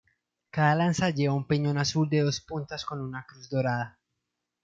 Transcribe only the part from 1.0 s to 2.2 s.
lleva un peñón azul